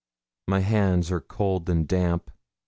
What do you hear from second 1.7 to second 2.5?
damp.